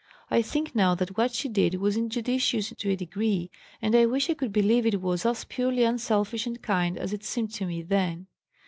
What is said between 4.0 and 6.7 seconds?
wish I could believe it was as purely unselfish and